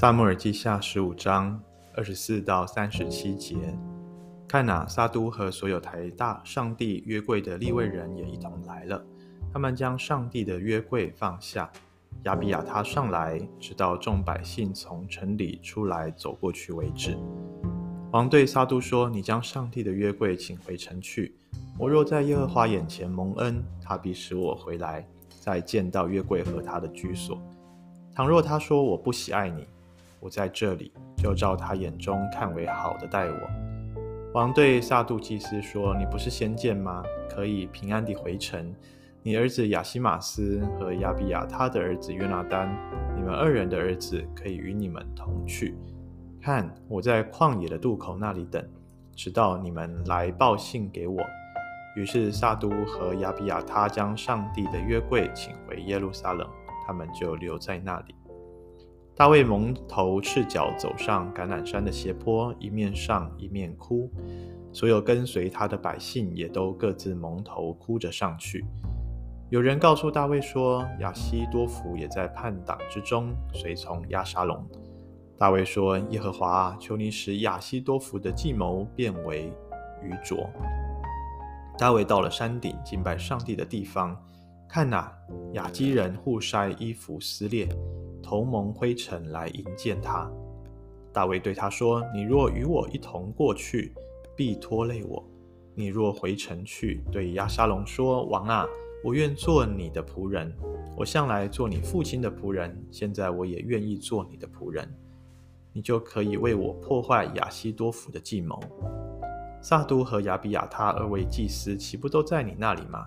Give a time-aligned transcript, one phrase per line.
[0.00, 1.60] 撒母耳记下十五章
[1.96, 3.56] 二十四到三十七节，
[4.46, 9.04] 看哪，撒督和所有抬大上帝约柜的立位人也一同来了。
[9.52, 11.68] 他们将上帝的约柜放下，
[12.22, 17.18] 亚比亚他上来，直到众百姓从城里出来走过去为止。
[18.12, 21.34] 王对撒督说：“你将上帝的约柜请回城去。
[21.76, 25.04] 我若在耶和华眼前蒙恩，他必使我回来，
[25.40, 27.42] 再见到约柜和他的居所。
[28.14, 29.66] 倘若他说我不喜爱你，
[30.20, 33.38] 我在这里，就照他眼中看为好的待我。
[34.34, 37.02] 王对撒督祭司说：“你不是先见吗？
[37.30, 38.74] 可以平安地回城。
[39.22, 42.68] 你儿子亚西马斯和亚比亚他的儿子约拿单，
[43.16, 45.74] 你们二人的儿子可以与你们同去。
[46.40, 48.62] 看，我在旷野的渡口那里等，
[49.14, 51.20] 直到你们来报信给我。”
[51.96, 56.46] 于是撒都和亚比亚他将上帝的约柜请回耶路撒冷，
[56.86, 58.14] 他们就留在那里。
[59.18, 64.08] 大卫蒙头赤脚走上橄榄山的斜坡，一面上一面哭。
[64.72, 68.64] 所有跟随他的百姓也都各自蒙头哭着上去。
[69.50, 74.64] 有人告诉大卫说，亚希多弗也在叛党之中，随从押沙龙。
[75.36, 79.52] 大卫说：“耶和华，求你使亚希多弗的计谋变为
[80.00, 80.48] 愚拙。”
[81.76, 84.16] 大卫到了山顶敬拜上帝的地方，
[84.68, 85.12] 看哪，
[85.54, 87.68] 亚基人互筛衣服撕裂。
[88.28, 90.30] 同蒙灰尘来迎见他。
[91.14, 93.94] 大卫对他说：“你若与我一同过去，
[94.36, 95.24] 必拖累我；
[95.74, 98.66] 你若回城去，对亚沙龙说：‘王啊，
[99.02, 100.54] 我愿做你的仆人。
[100.94, 104.86] 我向来做你父亲的仆人，现在我也愿意做你的仆人。’
[105.72, 108.60] 你就可以为我破坏亚希多弗的计谋。
[109.62, 113.06] 撒督和亚比亚他二位祭司岂不都在你那里吗？”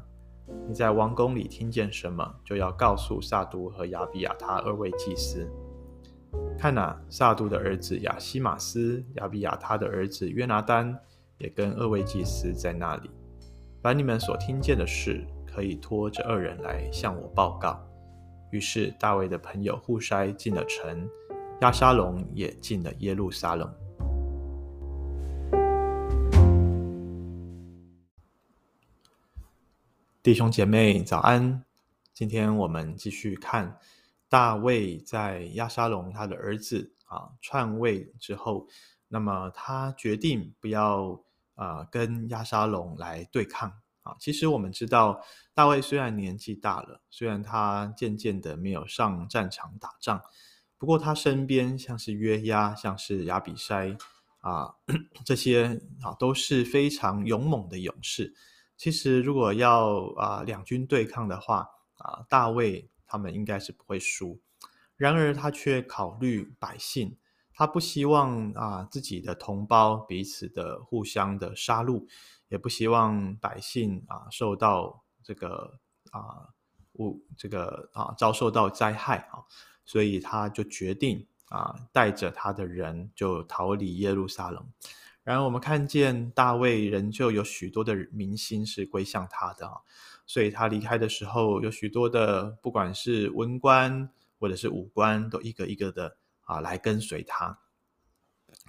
[0.67, 5.49] 你在王宫里听见什么，就要告诉撒督和亚比亚他二位祭司。
[6.57, 10.97] 看哪，撒督的儿子亚希玛斯、亚比亚他的儿子约拿单
[11.37, 13.09] 也跟二位祭司在那里。
[13.81, 17.81] 把你们所听见的事，可以托这二人来向我报告。
[18.51, 21.09] 于是大卫的朋友户筛进了城，
[21.61, 23.73] 亚沙龙也进了耶路撒冷。
[30.23, 31.65] 弟兄姐妹早安，
[32.13, 33.79] 今天我们继续看
[34.29, 38.67] 大卫在押沙龙他的儿子啊篡位之后，
[39.07, 41.19] 那么他决定不要
[41.55, 43.67] 啊跟押沙龙来对抗
[44.03, 44.15] 啊。
[44.19, 45.19] 其实我们知道，
[45.55, 50.21] 大卫虽然年纪大了，虽然他渐渐的没有上战场打仗，
[50.77, 53.99] 不过他身边像是约押，像是亚比筛
[54.41, 54.75] 啊
[55.25, 58.35] 这些啊都是非常勇猛的勇士。
[58.81, 61.69] 其实，如果要啊、呃、两军对抗的话，
[61.99, 64.41] 啊、大卫他们应该是不会输。
[64.97, 67.15] 然而他却考虑百姓，
[67.53, 72.07] 他不希望啊、自己的同胞彼此的互相的杀戮，
[72.47, 75.77] 也不希望百姓啊、受到这个
[76.09, 76.49] 啊
[76.93, 79.45] 误、呃、这个啊、遭受到灾害啊，
[79.85, 84.67] 所以他就决定啊、带着他的人就逃离耶路撒冷。
[85.23, 89.69] 然后我们看见大卫仍旧有许多的民心是归向他的，
[90.25, 94.09] 所以他离开的时候，有许多的不管是文官
[94.39, 97.59] 或者是武官，都一个一个的啊来跟随他。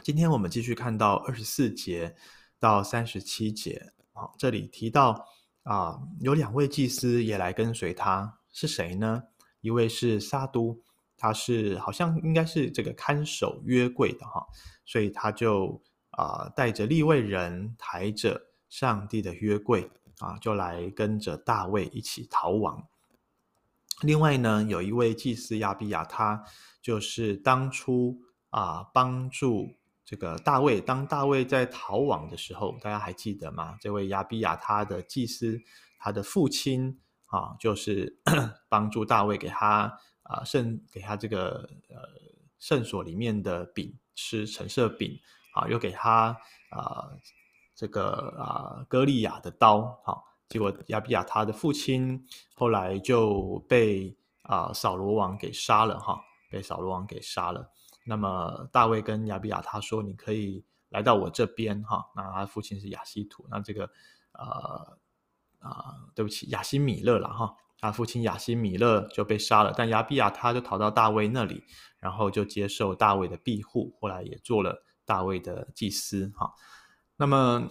[0.02, 2.14] 今天我们继续看到二十四节
[2.58, 5.26] 到三十七节，啊，这里提到
[5.62, 9.22] 啊有两位祭司也来跟随他，是谁呢？
[9.62, 10.78] 一位是撒都，
[11.16, 14.46] 他是好像应该是这个看守约柜的哈，
[14.84, 15.82] 所以他就。
[16.12, 22.86] 啊，带着立位人，抬着上帝的约柜啊，就来跟着大卫一起逃亡。
[24.02, 26.44] 另外呢，有一位祭司亚比亚他，
[26.80, 28.20] 就是当初
[28.50, 33.76] 啊帮助这个大卫，当大卫在逃亡的时候，大家还记得吗？
[33.80, 35.62] 这位亚比亚他的祭司，
[35.98, 38.20] 他的父亲啊，就是
[38.68, 41.96] 帮助大卫给他啊圣给他这个呃
[42.58, 45.18] 圣所里面的饼吃陈设饼。
[45.52, 46.36] 啊，又给他
[46.70, 47.08] 啊、
[47.74, 52.22] 这个啊，歌利亚的刀，好、结果亚比亚他的父亲
[52.54, 56.20] 后来就被啊扫罗王给杀了，哈、
[56.50, 57.70] 被扫罗王给杀了。
[58.04, 63.84] 那么大卫跟亚比亚他说：“你可以来到我这边，哈、”那他父亲是亚希土，那这个
[64.32, 64.88] 啊
[65.60, 71.62] 啊，对不起，亚希米勒了，哈、他父亲亚希米勒就被杀了，但亚比亚他就逃到大卫那里，
[71.98, 74.82] 然后就接受大卫的庇护，后来也做了。
[75.04, 76.52] 大卫的祭司，哈，
[77.16, 77.70] 那么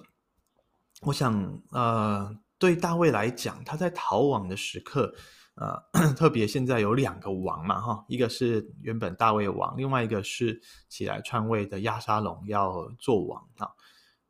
[1.01, 5.13] 我想，呃，对大卫来讲，他在逃亡的时刻，
[5.55, 5.81] 呃，
[6.13, 13.69] 特别现在有两个王嘛，哈，一个是原本大卫王，另外一个是起来篡位的亚沙龙要做王啊。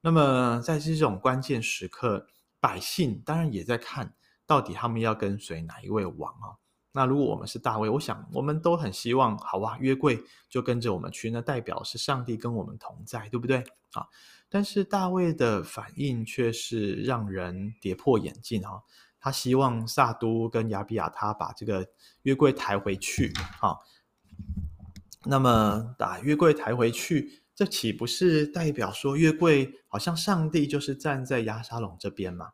[0.01, 2.25] 那么在这种关键时刻，
[2.59, 4.15] 百姓当然也在看
[4.45, 6.57] 到底他们要跟随哪一位王啊。
[6.93, 14.07] 那如果我们是大卫，我想我们都很希望，好吧，约柜就跟着我们去，那代表是上帝跟我们同在，对不对啊？
[14.49, 18.83] 但是大卫的反应却是让人跌破眼镜哈。
[19.19, 21.87] 他希望撒都跟亚比亚他把这个
[22.23, 23.77] 约柜抬回去，啊，
[25.25, 32.53] 那么把约柜抬回去，这岂不是代表说约柜好像上帝就是站在押沙龙这边吗？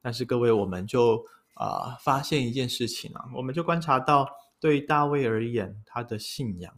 [0.00, 4.28] 但是各位，我们就啊、呃、发现一件事情啊，我们就观察到，
[4.60, 6.72] 对大卫而言，他的信仰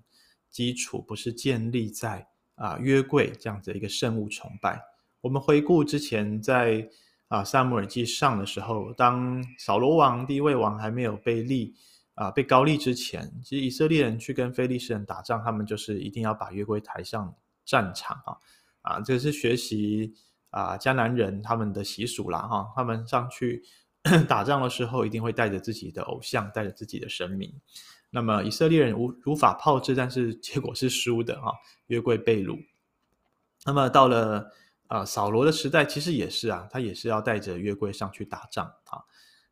[0.51, 4.81] 基础不是建立在啊、呃、约柜这样子的一个圣物崇拜。
[5.21, 6.89] 我们回顾之前在。
[7.29, 11.75] 啊，撒母耳记上的时候，当扫罗王第一位王还没有被立
[12.15, 17.35] 啊，被高立之前，其实以色列人去跟非利士人打仗，他们就是一定要把约柜抬上
[17.65, 18.39] 战场啊
[18.83, 20.15] 啊，这是学习
[20.51, 23.61] 啊迦南人他们的习俗啦哈，他们上去
[24.29, 27.53] 打仗的时候，一定会带着自己的偶像，带着自己的神明。
[28.11, 31.53] 那么以色列人无如法炮制，但是结果是输的哈，
[31.87, 32.59] 约柜被掳。
[33.65, 34.53] 那么到了。
[34.89, 39.03] 啊，扫罗的时代其实也是啊，他也是要带着约柜上去打仗啊。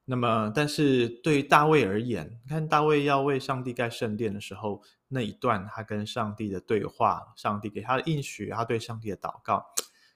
[0.04, 9.66] 那么，但是对大卫而言，看大卫要为上帝盖圣殿的时候，那一段他跟上帝的对话，上帝给他的应许，他对上帝的祷告，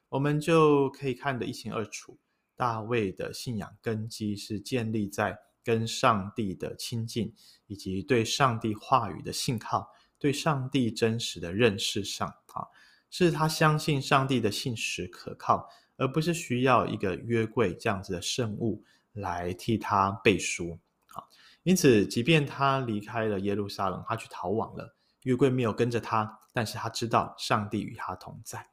[0.09, 2.17] 我们就可以看得一清二楚。
[2.59, 7.33] 大卫的信仰根基是建立在跟上帝的亲近，
[7.69, 9.89] 以及对上帝话语的信靠，
[10.19, 12.67] 对上帝真实的认识上啊。
[13.11, 18.83] 是他相信上帝的信实可靠，而不是需要一个约柜这样子的圣物
[19.13, 20.79] 来替他背书。
[21.15, 21.23] 啊，
[21.63, 28.69] 因此，即便他离开了耶路撒冷，他去逃亡了，约柜没有跟着他，但是他知道上帝与他同在。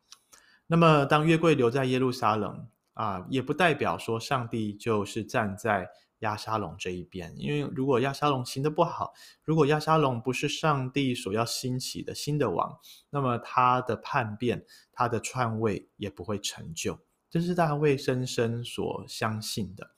[0.67, 5.87] 那么，当约柜留在耶路撒冷啊，也不代表说上帝就是站在。
[6.19, 9.13] 押沙龙这一边，因为如果押沙龙行得不好，
[9.43, 16.97] 如果押沙龙不是上帝所要兴起的新的王，那么他的叛变、他的篡位也不会成就。
[17.29, 19.91] 这是大卫深深所相信的。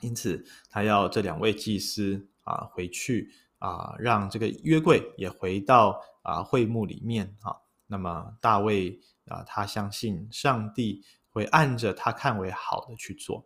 [0.00, 3.30] 因此，他要这两位祭司啊回去
[3.60, 7.54] 啊，让这个约柜也回到啊会幕里面啊。
[7.86, 13.44] 那么大卫啊，他相信上帝会按着他看为好的去做。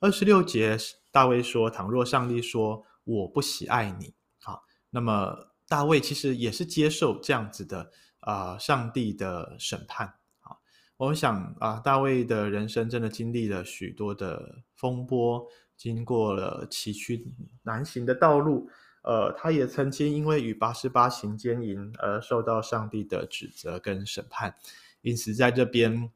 [0.00, 0.76] 二十六节。
[1.10, 5.34] 大卫说：“倘若上帝说我不喜爱你，好，那么
[5.66, 7.90] 大卫其实也是接受这样子的
[8.20, 10.14] 啊、上帝的审判。
[10.38, 10.60] 好，
[10.98, 15.44] 我想啊、大卫的人生真的经历了许多的风波，
[15.76, 17.24] 经过了崎岖
[17.62, 18.70] 难行的道路。
[19.02, 24.54] 呃，他也曾经因为与拔示巴行奸淫而受到上帝的指责跟审判。
[25.00, 26.12] 因此，在这边，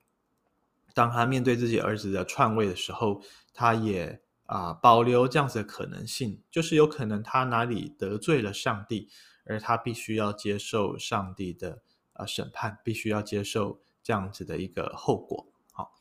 [0.95, 3.23] 当他面对自己儿子的篡位的时候，
[3.53, 9.09] 他也。”啊，保留这样子的可能性，就是有可能他哪里得罪了上帝，
[9.47, 11.81] 而他必须要接受上帝的
[12.13, 15.47] 啊审判，必须要接受这样子的一个后果。
[15.73, 15.93] 好，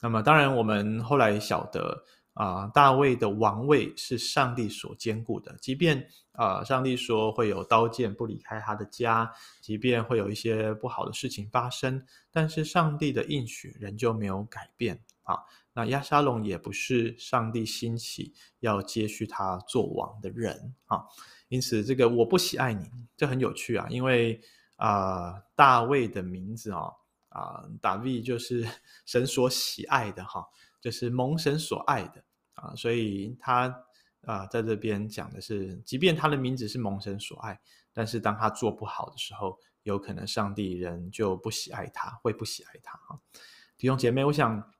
[0.00, 2.02] 那么当然我们后来晓得
[2.34, 15.38] 啊，大卫的王位是上帝所坚固的，即便啊上帝说会有刀剑不离开他的家，即便会有一些不好的事情发生，但是上帝的应许仍旧没有改变啊。
[15.74, 21.02] 那亚沙龙也不是上帝兴起要接续他做王的人啊，
[21.48, 24.40] 因此这个我不喜爱你，这很有趣啊，因为
[24.76, 26.90] 啊、大卫的名字啊
[27.28, 28.66] 啊，大卫就是
[29.06, 30.44] 神所喜爱的哈，
[30.82, 32.22] 就是蒙神所爱的
[32.52, 33.74] 啊，所以他
[34.26, 37.58] 啊在这边讲的是，即便他的名字是蒙神所爱，
[37.94, 43.16] 但是当他做不好的时候，有可能上帝人就不喜爱他，会不喜爱他啊。
[43.78, 44.70] 弟兄姐妹，我想。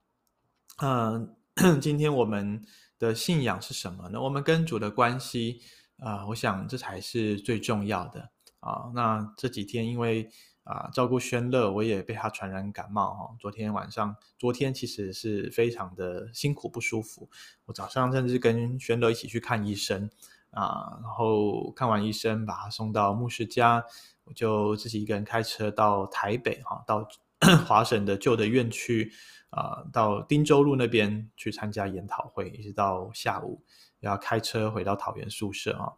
[0.78, 1.36] 嗯、
[1.82, 2.64] 今天我们
[2.98, 4.20] 的信仰是什么呢？
[4.20, 5.60] 我们跟主的关系
[5.98, 8.90] 啊、我想这才是最重要的啊。
[8.94, 10.28] 那这几天因为
[10.64, 13.36] 啊照顾轩乐，我也被他传染感冒哈。
[13.38, 17.28] 昨天晚上，昨天其实是非常的辛苦不舒服。
[17.66, 20.10] 我早上甚至跟轩乐一起去看医生
[20.50, 23.84] 啊，然后看完医生把他送到牧师家，
[24.24, 27.08] 我就自己一个人开车到台北哈，到
[27.66, 29.12] 华神的旧的院区。
[29.54, 33.62] 啊、到汀州路那边去参加研讨会，一直到下午
[34.00, 35.92] 要开车回到桃园宿舍啊、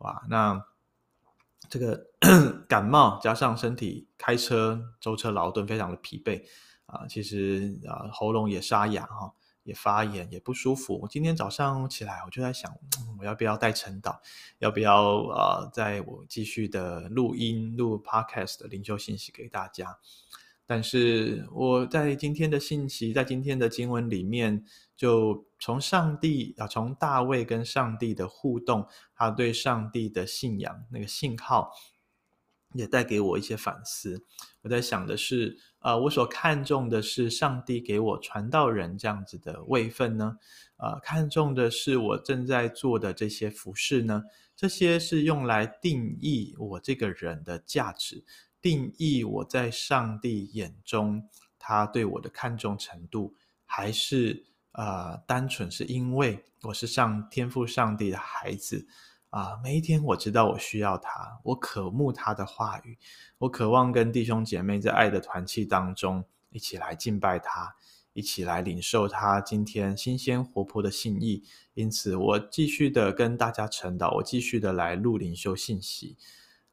[0.00, 0.62] 哇，那
[1.70, 2.04] 这个
[2.68, 6.42] 感冒加上身体开车舟车劳顿，非常的疲惫
[6.86, 10.98] 啊、其实啊、喉咙也沙哑哈、也发炎，也不舒服。
[11.00, 12.70] 我今天早上起来，我就在想，
[13.16, 14.18] 我要不要带晨祷？
[14.58, 19.96] 要不要啊，在我继续的录音录 podcast 的灵修信息给大家？
[20.66, 24.64] 但是我在今天的信息，在今天的经文里面，
[25.00, 31.72] 就从上帝啊，从大卫跟上帝的互动，他对上帝的信仰那个信号。
[32.74, 34.24] 也带给我一些反思。
[34.62, 40.36] 我在想的是，呃，我所看重的是上帝给我传道人这样子的位分呢？
[40.76, 44.22] 呃，看重的是我正在做的这些服饰呢？
[44.54, 48.24] 这些是用来定义我这个人的价值，
[48.60, 51.28] 定义我在上帝眼中
[51.58, 58.86] 他对我的看重程度，还是呃，单纯是因为我是上天赋上帝的孩子？
[59.30, 62.98] 啊，每一天我知道我需要他，我渴慕他的话语，
[63.38, 67.76] 我渴望跟弟兄姐妹在爱的团契当中一起来敬拜他，
[68.12, 71.44] 一起来领受他今天新鲜活泼的信意。
[71.74, 76.16] 因此，我继续的跟大家晨祷，我继续的来录领修信息。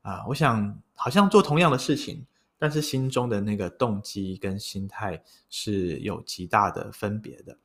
[0.02, 2.26] 啊，我想好像做同样的事情，
[2.58, 7.58] 但是心中的那个动机跟心态是有极大的分别的。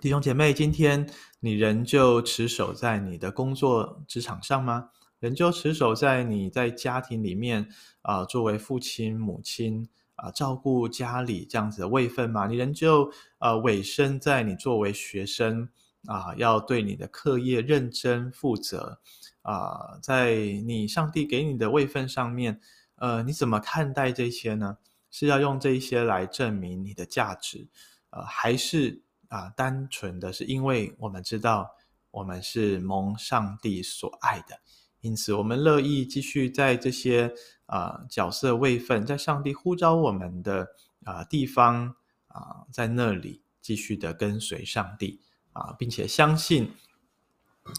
[0.00, 1.08] 弟兄姐妹，今天
[1.40, 4.90] 你仍旧持守在你的工作职场上吗？
[5.18, 7.68] 仍旧持守在你在家庭里面
[8.02, 12.46] 啊、作为父亲、母亲啊、照顾家里这样子的位分吗？
[12.46, 15.68] 你仍旧呃委身在你作为学生
[16.06, 19.00] 啊、要对你的课业认真负责
[19.42, 22.60] 啊、在你上帝给你的位分上面，
[22.96, 24.78] 呃，你怎么看待这些呢？
[25.10, 27.66] 是要用这些来证明你的价值，
[28.10, 29.02] 呃，还是？
[29.28, 31.70] 啊，单纯的是因为我们知道
[32.10, 34.60] 我们是蒙上帝所爱的，
[35.00, 37.34] 因此我们乐意继续在这些
[37.66, 40.68] 啊角色位分，在上帝呼召我们的
[41.04, 41.94] 啊地方
[42.28, 45.20] 啊，在那里继续的跟随上帝
[45.52, 46.72] 啊，并且相信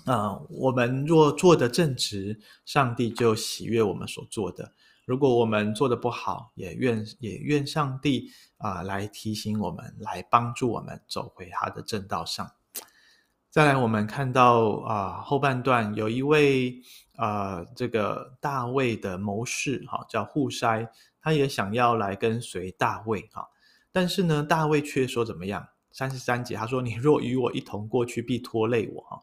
[0.05, 4.73] 啊，我们若做得正直，上帝就喜悦我们所做的。
[5.09, 12.47] 如果我们做得不好，也愿也愿上帝啊、来提醒我们，来帮助我们走回他的正道上。
[13.49, 16.79] 再来，我们看到啊、后半段有一位
[17.15, 20.87] 啊、呃、这个大卫的谋士哈、叫户筛，
[21.19, 23.49] 他也想要来跟随大卫哈、
[23.91, 25.67] 但是呢，大卫却说怎么样？
[25.91, 29.19] 三十三节他说：“你若与我一同过去，必拖累我。”哈，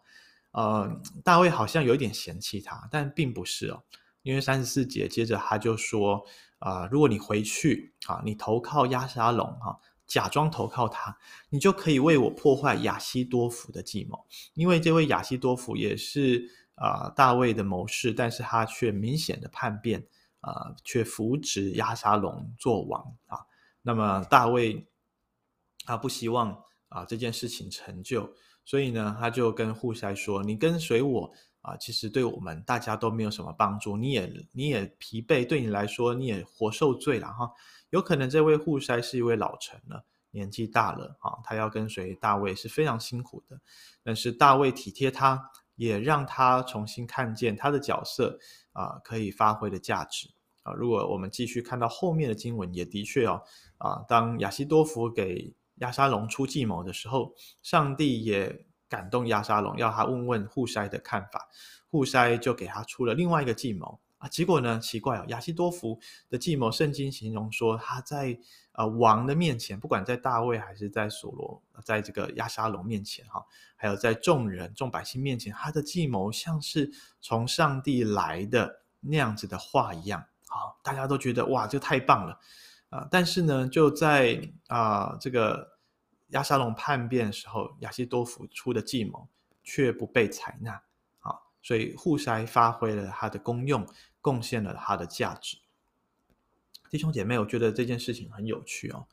[0.51, 3.85] 呃，大卫好像有一点嫌弃他，但并不是哦。
[4.27, 6.21] 因为三十四节，接着他就说
[6.59, 11.17] ：“啊、如果你回去啊，你投靠亚沙龙哈，假装投靠他，
[11.49, 14.27] 你就可以为我破坏亚西多弗的计谋。
[14.55, 20.05] 因为这位亚西多弗也是啊、大卫的谋士，但是他却明显的叛变
[20.41, 23.39] 啊、却扶植亚沙龙做王啊。
[23.81, 24.89] 那么大卫
[25.85, 28.29] 他不希望啊这件事情成就，
[28.65, 31.33] 所以呢，他就跟户筛说：‘你跟随我。’
[31.67, 37.51] 啊，其实对我们大家都没有什么帮助，你也你也疲惫，对你来说你也活受罪了哈。
[37.91, 43.61] 有可能这位户筛是一位老臣了，年纪大了啊，他要跟随大卫是非常辛苦的。
[44.05, 48.39] 但是大卫体贴他，也让他重新看见他的角色
[48.73, 50.29] 啊，可以发挥的价值
[50.63, 50.73] 啊。
[50.73, 53.43] 如果我们继续看到后面的经文，也的确哦
[53.79, 58.67] 啊，当亚西多弗给亚沙龙出计谋的时候，上帝也。
[58.89, 61.49] 感动亚沙龙，要他问问户筛的看法，
[61.91, 64.29] 户筛就给他出了另外一个计谋啊。
[64.29, 68.39] 结果呢，奇怪哦，亚西多弗的计谋，圣经形容说他在
[68.73, 76.91] 呃王的面前，不管在大卫还是在所罗，在这个亚沙龙面前哈，还有在众人众百姓面前，他的计谋像是
[77.21, 82.39] 从上帝来的那样子的话一样，好，大家都觉得哇，这太棒了
[82.91, 83.09] 啊！
[83.11, 85.76] 但是呢，就在啊这个。
[86.31, 89.29] 亚沙龙叛变的时候，亚希多弗出的计谋
[89.63, 90.73] 却不被采纳，
[91.21, 93.87] 啊，所以户筛发挥了他的功用，
[94.21, 95.57] 贡献了他的价值。
[96.91, 99.07] 弟兄姐妹，我觉得这件事情很有趣哦，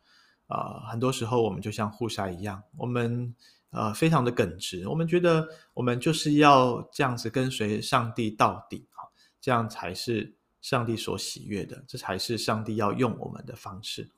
[0.48, 3.36] 啊、很多时候我们就像户筛一样，我们
[3.72, 9.05] 呃非常的耿直，我们觉得我们就是要这样子跟随上帝到底，啊，
[9.41, 14.10] 这样才是上帝所喜悦的，这才是上帝要用我们的方式。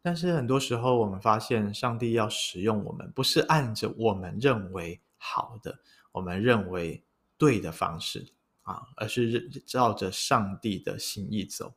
[0.00, 5.80] 但是很多时候，我们发现上帝要使用我们，不是按着我们认为好的、
[6.12, 7.02] 我们认为
[7.36, 8.26] 对的方式
[8.62, 11.74] 啊，而是照着上帝的心意走。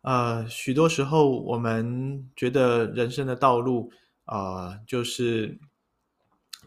[0.00, 3.92] 呃，许多时候我们觉得人生的道路
[4.24, 5.58] 啊、呃，就是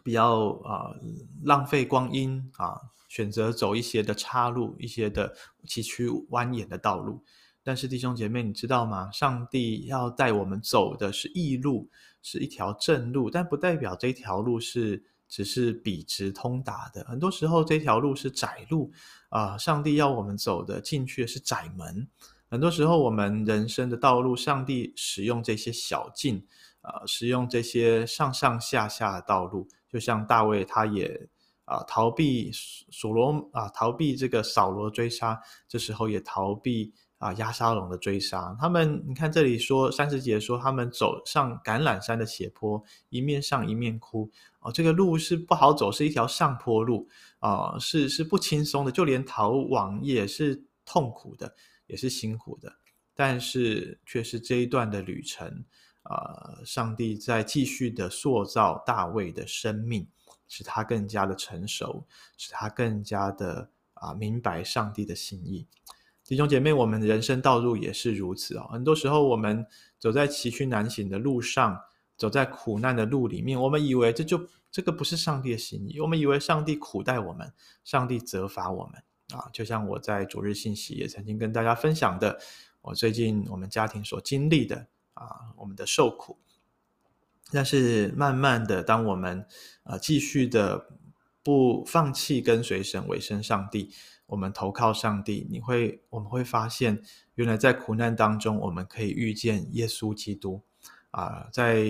[0.04, 1.00] 比较啊、呃、
[1.42, 5.34] 浪费光阴啊，选择走一些的岔路、一些的
[5.64, 7.24] 崎岖蜿蜒的道路。
[7.70, 9.08] 但是弟兄姐妹，你知道吗？
[9.12, 11.88] 上帝要带我们走的是异路，
[12.20, 17.04] 是一条正路，但不代表这条路是只是笔直通达的。
[17.04, 18.90] 很多时候，这条路是窄路
[19.28, 22.08] 啊、上帝要我们走的进去的是窄门。
[22.48, 26.44] 很多时候，我们人生的道路，上帝使用这些小径
[26.80, 31.28] 啊、使用这些上上下下的道路，就像大卫，他也。
[31.66, 38.56] 啊，逃避所罗啊，逃避这个扫罗追杀，这时候也逃避啊押沙龙的追杀。
[38.58, 44.28] 他们，你看这里说三十节说，他们走上橄榄山的斜坡，一面上一面哭。
[44.58, 47.06] 哦，这个路是不好走，是一条上坡路
[47.38, 51.54] 啊，是是不轻松的，就连逃亡也是痛苦的，
[51.86, 52.72] 也是辛苦的。
[53.14, 55.64] 但是却是这一段的旅程
[56.02, 60.08] 啊，上帝在继续的塑造大卫的生命。
[60.52, 62.04] 使他更加的成熟，
[62.36, 65.64] 使他更加的啊明白上帝的心意。
[66.30, 68.68] 弟兄姐妹，我们的人生道路也是如此哦。
[68.70, 69.66] 很多时候，我们
[69.98, 71.76] 走在崎岖难行的路上，
[72.16, 79.02] 走在苦难的路里面，我们以为这就这个不是上帝的心意，我们以为上帝苦待我们，上帝责罚我们
[79.36, 79.50] 啊。
[79.52, 82.38] 就像我在主日信息也曾经跟大家分享的，
[82.82, 86.38] 我最近我们家庭所经历的啊，我们的受苦。
[87.50, 89.44] 但是慢慢的，当我们
[89.82, 90.90] 呃继续的
[91.42, 93.92] 不放弃跟随神、委身上帝，
[94.30, 97.02] 我们投靠上帝，你会我们会发现，
[97.34, 100.62] 原来在苦难当中，我们可以遇见耶稣基督
[101.10, 101.84] 啊、在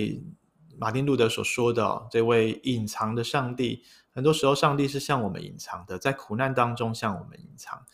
[0.78, 3.82] 马丁路德所说的、哦、这位隐藏的上帝，
[4.12, 7.84] 很多时候上帝是向我们隐藏的，在苦难当中向我们隐藏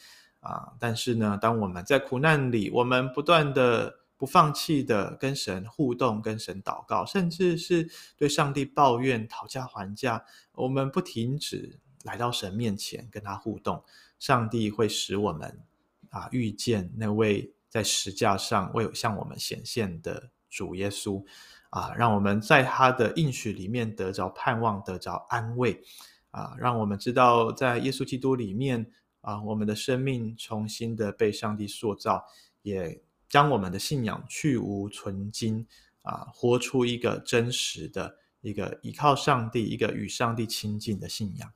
[0.40, 4.06] 啊、但是呢，当我们在苦难里，我们不断的。
[4.18, 7.86] 不放弃的跟神互动，跟神祷告，甚至是
[8.16, 10.24] 对上帝抱怨、讨价还价。
[10.54, 13.84] 我们不停止来到神面前跟他互动，
[14.18, 15.60] 上帝会使我们
[16.08, 21.22] 啊遇见那位在十架上为向我们显现的主耶稣
[21.68, 25.82] 啊，让我们在他的应许里面得着盼望，得着安慰
[26.30, 32.24] 啊，让我们知道在耶稣基督里面啊，我们的生命重新的被上帝塑造，
[32.62, 33.02] 也。
[33.28, 35.66] 将我们的信仰去芜存菁
[36.02, 41.52] 啊，活出一个真实的一个依靠上帝、一个与上帝亲近的信仰。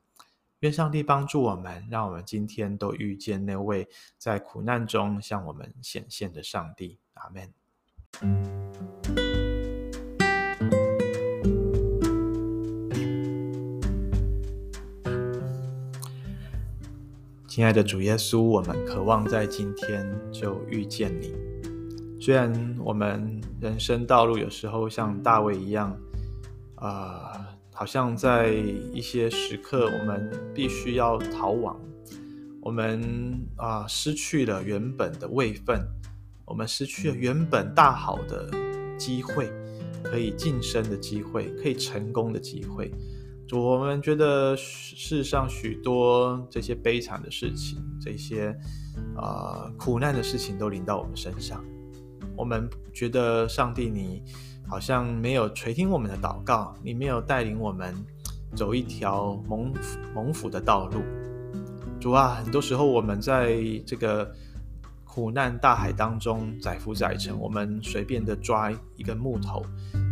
[0.61, 6.99] 愿上帝帮助我们，让我们今天都遇见那位在苦难中向我们显现的上帝。
[7.15, 7.51] 阿门。
[17.49, 21.35] 亲爱的主耶稣，我们渴望在今天就遇见你。
[22.21, 25.99] 虽然我们人生道路有时候像大卫一样，
[26.75, 27.50] 啊、
[27.81, 28.51] 好像在
[28.93, 31.81] 一些时刻我们必须要逃亡，
[32.61, 35.81] 我们啊、失去了原本的位分，
[36.45, 38.51] 我们失去了原本大好的
[38.99, 39.51] 机会，
[40.05, 42.93] 可以晋升的机会，可以成功的机会。
[43.49, 48.55] 主，我们觉得世上许多这些悲惨的事情，这些
[49.17, 51.65] 啊、苦难的事情都临到我们身上。
[52.37, 54.23] 我们觉得上帝，你
[54.71, 57.93] 好像没有垂听我们的祷告，你没有带领我们
[58.55, 59.75] 走一条蒙
[60.15, 61.03] 蒙福的道路。
[62.01, 64.33] 主啊，很多时候我们在这个
[65.05, 69.61] 苦难大海当中载浮载沉，我们随便的抓一根木头，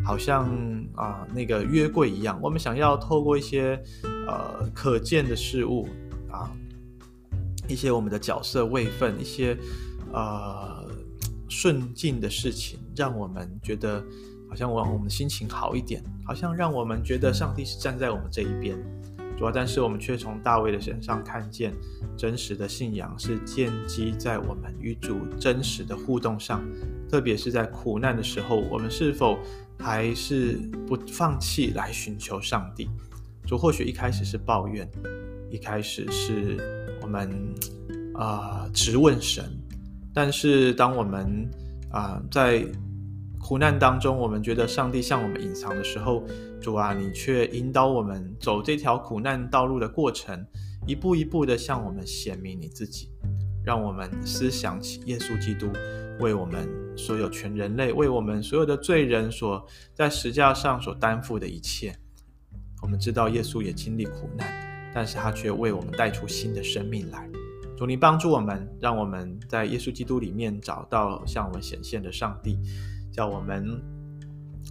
[0.05, 0.51] 好像
[0.97, 3.81] 啊那个约柜一样，我们想要透过一些
[4.27, 5.89] 呃可见的事物
[6.31, 6.51] 啊，
[7.69, 9.57] 一些我们的角色位分，一些
[10.13, 10.85] 呃。
[11.51, 14.05] 顺境的事情，让我们觉得
[14.49, 18.77] 好像我我们的心情好一点，好像让我们觉得上帝是站在我们这一边。
[19.37, 21.73] 主要，但是我们却从大卫的身上看见，
[22.17, 26.61] 真实的信仰是建基在我们与主真实的互动上，
[27.09, 29.39] 特别是在苦难的时候，我们是否
[29.79, 30.55] 还是
[30.89, 32.91] 不放弃来寻求上帝？
[33.47, 34.91] 主或许一开始是抱怨，
[35.51, 36.57] 一开始是
[37.01, 37.31] 我们
[38.15, 39.45] 啊、呃、质问神。
[40.13, 41.49] 但是，当我们
[41.93, 42.67] 啊、在
[43.49, 46.23] 苦难当中，我们觉得上帝向我们隐藏的时候，
[46.61, 50.47] 主啊，你却引导我们走这条苦难道路的过程，
[50.87, 53.09] 一步一步的向我们显明你自己，
[53.65, 55.67] 让我们思想起耶稣基督
[56.21, 61.97] 为我们所有全人类，为我们所有的罪人所在十架上所担负的一切。
[62.83, 67.27] 我们知道耶稣也经历苦难，但是他却为我们带出新的生命来。
[67.79, 72.59] 主，你帮助我们，让我们在耶稣基督里面找到向我们显现的上帝，
[73.19, 73.83] 叫我们，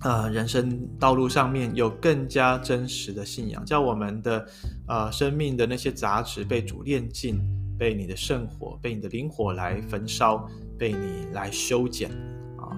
[0.04, 4.48] 呃，人生道路上面有更加真实的信仰，叫我们的，
[4.88, 7.42] 呃，生命的那些杂质被主炼净，
[7.78, 12.10] 被你的圣火，被你的灵火来焚烧，被你来修剪
[12.56, 12.72] 啊，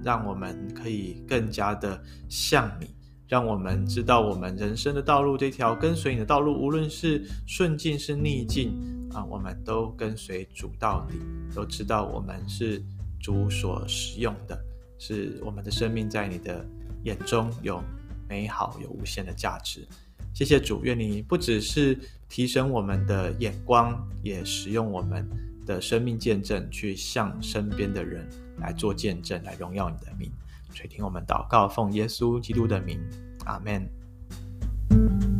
[0.00, 2.86] 让我们可以更加的像你，
[3.26, 8.70] 让我们知道我们人生的道路，这条跟随你的道路，无论是顺境是逆境
[9.12, 11.16] 啊，我们都跟随主到底，
[11.52, 12.80] 都知道我们是
[13.18, 14.56] 主所使用的，
[14.98, 16.64] 是我们的生命在你的
[17.04, 17.82] 眼中有
[18.28, 19.86] 美好，有无限的价值。
[20.34, 25.26] 谢谢主，愿你不只是提升我们的眼光，也使用我们
[25.64, 28.28] 的生命见证，去向身边的人
[28.58, 30.30] 来做见证，来荣耀你的名。
[30.74, 33.00] 垂听我们祷告，奉耶稣基督的名，
[33.46, 35.35] 阿门。